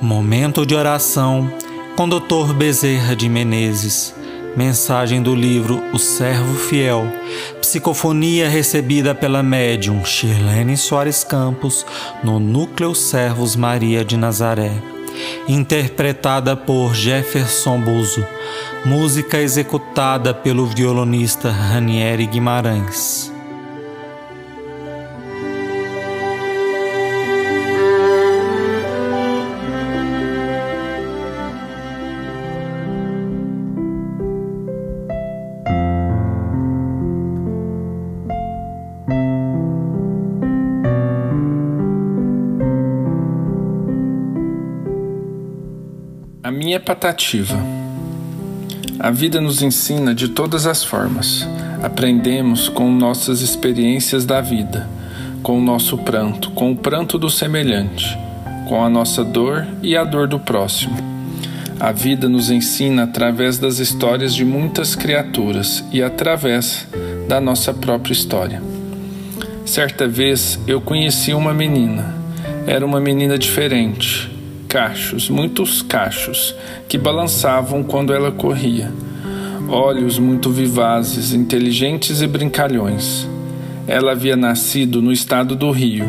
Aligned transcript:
Momento 0.00 0.66
de 0.66 0.74
oração 0.74 1.50
com 1.96 2.06
Dr. 2.06 2.52
Bezerra 2.54 3.16
de 3.16 3.30
Menezes. 3.30 4.14
Mensagem 4.54 5.22
do 5.22 5.34
livro 5.34 5.82
O 5.92 5.98
Servo 5.98 6.54
Fiel. 6.54 7.10
Psicofonia 7.62 8.46
recebida 8.46 9.14
pela 9.14 9.42
médium 9.42 10.04
Shirlene 10.04 10.76
Soares 10.76 11.24
Campos 11.24 11.86
no 12.22 12.38
Núcleo 12.38 12.94
Servos 12.94 13.56
Maria 13.56 14.04
de 14.04 14.18
Nazaré. 14.18 14.72
Interpretada 15.48 16.54
por 16.54 16.94
Jefferson 16.94 17.80
Buzo. 17.80 18.24
Música 18.84 19.38
executada 19.38 20.34
pelo 20.34 20.66
violonista 20.66 21.50
Ranieri 21.50 22.26
Guimarães. 22.26 23.35
A 46.46 46.50
minha 46.52 46.78
patativa. 46.78 47.58
A 49.00 49.10
vida 49.10 49.40
nos 49.40 49.62
ensina 49.62 50.14
de 50.14 50.28
todas 50.28 50.64
as 50.64 50.84
formas. 50.84 51.44
Aprendemos 51.82 52.68
com 52.68 52.88
nossas 52.88 53.40
experiências 53.40 54.24
da 54.24 54.40
vida, 54.40 54.88
com 55.42 55.58
o 55.58 55.60
nosso 55.60 55.98
pranto, 55.98 56.52
com 56.52 56.70
o 56.70 56.76
pranto 56.76 57.18
do 57.18 57.28
semelhante, 57.28 58.16
com 58.68 58.80
a 58.80 58.88
nossa 58.88 59.24
dor 59.24 59.66
e 59.82 59.96
a 59.96 60.04
dor 60.04 60.28
do 60.28 60.38
próximo. 60.38 60.96
A 61.80 61.90
vida 61.90 62.28
nos 62.28 62.48
ensina 62.48 63.02
através 63.02 63.58
das 63.58 63.80
histórias 63.80 64.32
de 64.32 64.44
muitas 64.44 64.94
criaturas 64.94 65.84
e 65.92 66.00
através 66.00 66.86
da 67.28 67.40
nossa 67.40 67.74
própria 67.74 68.12
história. 68.12 68.62
Certa 69.64 70.06
vez 70.06 70.60
eu 70.64 70.80
conheci 70.80 71.34
uma 71.34 71.52
menina. 71.52 72.14
Era 72.68 72.86
uma 72.86 73.00
menina 73.00 73.36
diferente, 73.36 74.35
cachos, 74.76 75.30
muitos 75.30 75.80
cachos, 75.80 76.54
que 76.86 76.98
balançavam 76.98 77.82
quando 77.82 78.12
ela 78.12 78.30
corria. 78.30 78.92
Olhos 79.70 80.18
muito 80.18 80.50
vivazes, 80.50 81.32
inteligentes 81.32 82.20
e 82.20 82.26
brincalhões. 82.26 83.26
Ela 83.88 84.12
havia 84.12 84.36
nascido 84.36 85.00
no 85.00 85.10
estado 85.10 85.56
do 85.56 85.70
Rio 85.70 86.04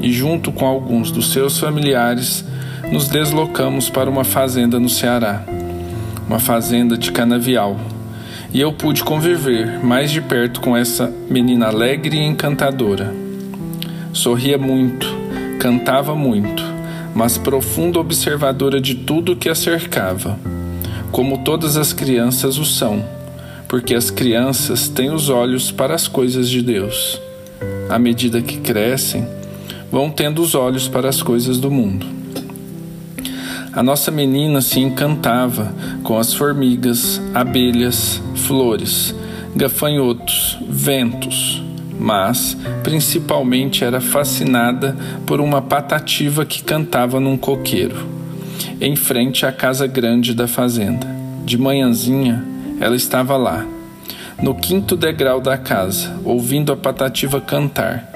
e, 0.00 0.12
junto 0.12 0.52
com 0.52 0.64
alguns 0.64 1.10
dos 1.10 1.32
seus 1.32 1.58
familiares, 1.58 2.44
nos 2.92 3.08
deslocamos 3.08 3.90
para 3.90 4.08
uma 4.08 4.22
fazenda 4.22 4.78
no 4.78 4.88
Ceará, 4.88 5.44
uma 6.28 6.38
fazenda 6.38 6.96
de 6.96 7.10
canavial. 7.10 7.80
E 8.52 8.60
eu 8.60 8.72
pude 8.72 9.02
conviver 9.02 9.84
mais 9.84 10.12
de 10.12 10.20
perto 10.20 10.60
com 10.60 10.76
essa 10.76 11.12
menina 11.28 11.66
alegre 11.66 12.16
e 12.16 12.22
encantadora. 12.22 13.12
Sorria 14.12 14.56
muito, 14.56 15.12
cantava 15.58 16.14
muito 16.14 16.73
mas 17.14 17.38
profunda 17.38 18.00
observadora 18.00 18.80
de 18.80 18.94
tudo 18.94 19.36
que 19.36 19.48
a 19.48 19.54
cercava, 19.54 20.38
como 21.12 21.44
todas 21.44 21.76
as 21.76 21.92
crianças 21.92 22.58
o 22.58 22.64
são, 22.64 23.04
porque 23.68 23.94
as 23.94 24.10
crianças 24.10 24.88
têm 24.88 25.10
os 25.10 25.28
olhos 25.28 25.70
para 25.70 25.94
as 25.94 26.08
coisas 26.08 26.48
de 26.48 26.60
Deus. 26.60 27.20
À 27.88 27.98
medida 27.98 28.42
que 28.42 28.58
crescem, 28.58 29.26
vão 29.90 30.10
tendo 30.10 30.42
os 30.42 30.54
olhos 30.54 30.88
para 30.88 31.08
as 31.08 31.22
coisas 31.22 31.58
do 31.58 31.70
mundo. 31.70 32.06
A 33.72 33.82
nossa 33.82 34.10
menina 34.10 34.60
se 34.60 34.80
encantava 34.80 35.72
com 36.02 36.18
as 36.18 36.32
formigas, 36.32 37.20
abelhas, 37.32 38.20
flores, 38.34 39.14
gafanhotos, 39.54 40.58
ventos, 40.68 41.62
mas 41.98 42.56
principalmente 42.82 43.84
era 43.84 44.00
fascinada 44.00 44.96
por 45.26 45.40
uma 45.40 45.62
patativa 45.62 46.44
que 46.44 46.62
cantava 46.62 47.20
num 47.20 47.36
coqueiro, 47.36 47.96
em 48.80 48.96
frente 48.96 49.46
à 49.46 49.52
casa 49.52 49.86
grande 49.86 50.34
da 50.34 50.46
fazenda. 50.46 51.06
De 51.44 51.58
manhãzinha, 51.58 52.42
ela 52.80 52.96
estava 52.96 53.36
lá, 53.36 53.64
no 54.42 54.54
quinto 54.54 54.96
degrau 54.96 55.40
da 55.40 55.56
casa, 55.56 56.18
ouvindo 56.24 56.72
a 56.72 56.76
patativa 56.76 57.40
cantar, 57.40 58.10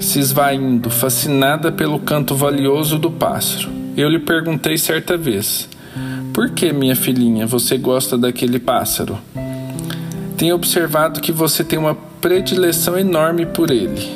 se 0.00 0.18
esvaindo, 0.18 0.88
fascinada 0.90 1.72
pelo 1.72 1.98
canto 1.98 2.34
valioso 2.34 2.98
do 2.98 3.10
pássaro. 3.10 3.70
Eu 3.96 4.08
lhe 4.08 4.18
perguntei 4.18 4.78
certa 4.78 5.16
vez: 5.16 5.68
Por 6.32 6.50
que, 6.50 6.72
minha 6.72 6.94
filhinha, 6.94 7.46
você 7.46 7.76
gosta 7.76 8.16
daquele 8.16 8.58
pássaro? 8.58 9.18
Tenho 10.36 10.54
observado 10.54 11.20
que 11.20 11.32
você 11.32 11.64
tem 11.64 11.78
uma 11.78 11.96
predileção 12.20 12.98
enorme 12.98 13.46
por 13.46 13.70
ele. 13.70 14.08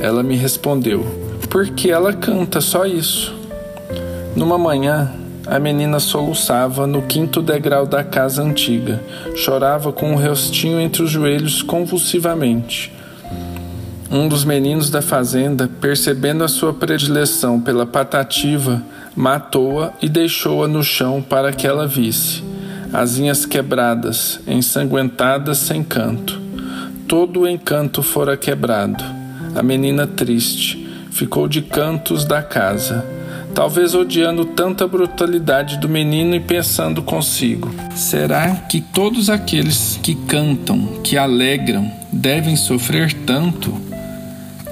Ela 0.00 0.22
me 0.22 0.36
respondeu: 0.36 1.04
Porque 1.48 1.90
ela 1.90 2.12
canta 2.12 2.60
só 2.60 2.86
isso. 2.86 3.34
Numa 4.34 4.56
manhã, 4.56 5.12
a 5.46 5.58
menina 5.58 5.98
soluçava 5.98 6.86
no 6.86 7.02
quinto 7.02 7.42
degrau 7.42 7.86
da 7.86 8.04
casa 8.04 8.42
antiga, 8.42 9.02
chorava 9.34 9.92
com 9.92 10.14
o 10.14 10.18
rostinho 10.18 10.80
entre 10.80 11.02
os 11.02 11.10
joelhos 11.10 11.62
convulsivamente. 11.62 12.94
Um 14.10 14.28
dos 14.28 14.44
meninos 14.44 14.90
da 14.90 15.02
fazenda, 15.02 15.68
percebendo 15.80 16.42
a 16.42 16.48
sua 16.48 16.72
predileção 16.72 17.60
pela 17.60 17.86
patativa, 17.86 18.82
matou-a 19.14 19.92
e 20.02 20.08
deixou-a 20.08 20.66
no 20.66 20.82
chão 20.82 21.22
para 21.22 21.52
que 21.52 21.66
ela 21.66 21.86
visse 21.86 22.50
asinhas 22.92 23.46
quebradas, 23.46 24.40
ensanguentadas 24.46 25.58
sem 25.58 25.82
canto. 25.82 26.39
Todo 27.10 27.40
o 27.40 27.48
encanto 27.48 28.04
fora 28.04 28.36
quebrado. 28.36 29.02
A 29.56 29.64
menina 29.64 30.06
triste 30.06 30.88
ficou 31.10 31.48
de 31.48 31.60
cantos 31.60 32.24
da 32.24 32.40
casa, 32.40 33.04
talvez 33.52 33.96
odiando 33.96 34.44
tanta 34.44 34.86
brutalidade 34.86 35.78
do 35.78 35.88
menino 35.88 36.36
e 36.36 36.38
pensando 36.38 37.02
consigo: 37.02 37.68
será 37.96 38.54
que 38.54 38.80
todos 38.80 39.28
aqueles 39.28 39.98
que 40.00 40.14
cantam, 40.14 41.00
que 41.02 41.18
alegram, 41.18 41.90
devem 42.12 42.54
sofrer 42.54 43.12
tanto? 43.12 43.76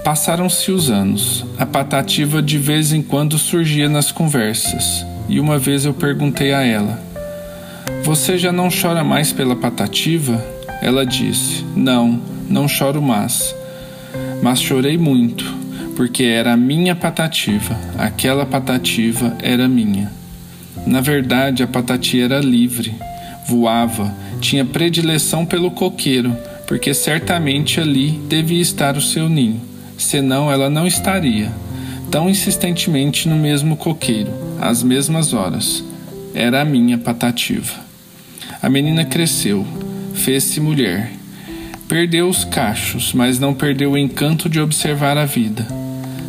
Passaram-se 0.04 0.70
os 0.70 0.90
anos. 0.90 1.44
A 1.58 1.66
patativa 1.66 2.40
de 2.40 2.56
vez 2.56 2.92
em 2.92 3.02
quando 3.02 3.36
surgia 3.36 3.88
nas 3.88 4.12
conversas, 4.12 5.04
e 5.28 5.40
uma 5.40 5.58
vez 5.58 5.84
eu 5.84 5.92
perguntei 5.92 6.54
a 6.54 6.62
ela: 6.62 7.02
você 8.04 8.38
já 8.38 8.52
não 8.52 8.68
chora 8.70 9.02
mais 9.02 9.32
pela 9.32 9.56
patativa? 9.56 10.56
Ela 10.80 11.04
disse: 11.04 11.64
Não, 11.76 12.20
não 12.48 12.68
choro 12.68 13.02
mais. 13.02 13.54
Mas 14.42 14.60
chorei 14.60 14.96
muito, 14.96 15.44
porque 15.96 16.24
era 16.24 16.52
a 16.52 16.56
minha 16.56 16.94
patativa, 16.94 17.78
aquela 17.98 18.46
patativa 18.46 19.36
era 19.42 19.68
minha. 19.68 20.10
Na 20.86 21.00
verdade, 21.00 21.62
a 21.62 21.66
patativa 21.66 22.34
era 22.34 22.40
livre, 22.40 22.94
voava, 23.46 24.14
tinha 24.40 24.64
predileção 24.64 25.44
pelo 25.44 25.70
coqueiro, 25.70 26.36
porque 26.66 26.94
certamente 26.94 27.80
ali 27.80 28.12
devia 28.28 28.60
estar 28.60 28.96
o 28.96 29.02
seu 29.02 29.28
ninho, 29.28 29.60
senão 29.96 30.50
ela 30.50 30.70
não 30.70 30.86
estaria 30.86 31.52
tão 32.10 32.28
insistentemente 32.28 33.28
no 33.28 33.36
mesmo 33.36 33.76
coqueiro, 33.76 34.30
às 34.60 34.82
mesmas 34.82 35.32
horas. 35.32 35.84
Era 36.34 36.62
a 36.62 36.64
minha 36.64 36.98
patativa. 36.98 37.74
A 38.62 38.68
menina 38.68 39.04
cresceu, 39.04 39.66
fez-se 40.18 40.60
mulher. 40.60 41.12
Perdeu 41.88 42.28
os 42.28 42.44
cachos, 42.44 43.14
mas 43.14 43.38
não 43.38 43.54
perdeu 43.54 43.92
o 43.92 43.98
encanto 43.98 44.48
de 44.48 44.60
observar 44.60 45.16
a 45.16 45.24
vida. 45.24 45.66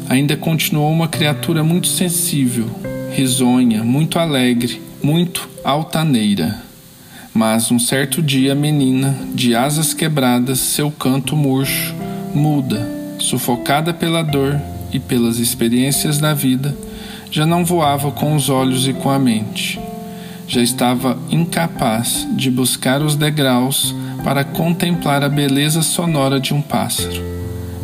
Ainda 0.07 0.37
continuou 0.37 0.89
uma 0.91 1.07
criatura 1.07 1.63
muito 1.63 1.87
sensível, 1.87 2.69
risonha, 3.11 3.83
muito 3.83 4.17
alegre, 4.17 4.81
muito 5.03 5.49
altaneira. 5.63 6.63
Mas 7.33 7.71
um 7.71 7.79
certo 7.79 8.21
dia 8.21 8.53
a 8.53 8.55
menina, 8.55 9.17
de 9.33 9.53
asas 9.53 9.93
quebradas, 9.93 10.59
seu 10.59 10.89
canto 10.89 11.35
murcho, 11.35 11.93
muda, 12.33 12.87
sufocada 13.19 13.93
pela 13.93 14.23
dor 14.23 14.59
e 14.93 14.99
pelas 14.99 15.39
experiências 15.39 16.19
da 16.19 16.33
vida, 16.33 16.75
já 17.29 17.45
não 17.45 17.65
voava 17.65 18.11
com 18.11 18.35
os 18.35 18.49
olhos 18.49 18.87
e 18.87 18.93
com 18.93 19.09
a 19.09 19.19
mente 19.19 19.79
já 20.49 20.63
estava 20.63 21.15
incapaz 21.29 22.27
de 22.35 22.49
buscar 22.49 23.03
os 23.03 23.15
degraus 23.15 23.93
para 24.23 24.43
contemplar 24.43 25.23
a 25.23 25.29
beleza 25.29 25.83
sonora 25.83 26.39
de 26.39 26.55
um 26.55 26.61
pássaro. 26.61 27.21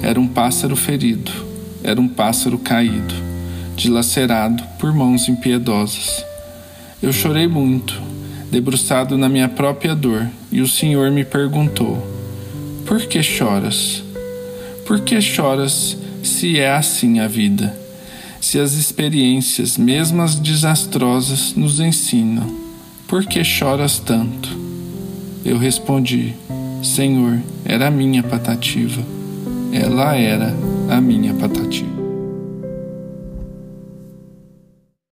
Era 0.02 0.20
um 0.20 0.28
pássaro 0.28 0.76
ferido, 0.76 1.32
era 1.84 2.02
um 2.02 2.08
pássaro 2.08 2.58
caído, 2.58 3.14
dilacerado 3.76 4.64
por 4.80 4.92
mãos 4.92 5.30
impiedosas. 5.30 6.26
Eu 7.04 7.14
chorei 7.14 7.48
muito, 7.48 8.02
debruçado 8.52 9.16
na 9.16 9.30
minha 9.30 9.48
própria 9.48 9.94
dor, 9.94 10.28
e 10.52 10.60
o 10.60 10.68
Senhor 10.68 11.12
me 11.12 11.24
perguntou: 11.24 12.04
Por 12.84 13.00
que 13.02 13.22
choras? 13.22 14.04
Por 14.88 15.02
que 15.02 15.22
choras 15.22 15.96
se 16.24 16.60
é 16.60 16.72
assim 16.72 17.20
a 17.20 17.28
vida? 17.28 17.85
Se 18.46 18.60
as 18.60 18.74
experiências, 18.74 19.76
mesmo 19.76 20.22
as 20.22 20.36
desastrosas, 20.36 21.56
nos 21.56 21.80
ensinam, 21.80 22.46
por 23.08 23.26
que 23.26 23.44
choras 23.44 23.98
tanto? 23.98 24.56
Eu 25.44 25.58
respondi: 25.58 26.36
Senhor, 26.84 27.42
era 27.66 27.90
minha 27.90 28.22
patativa. 28.22 29.02
Ela 29.74 30.16
era 30.16 30.56
a 30.92 31.02
minha 31.02 31.34
patativa. 31.34 32.05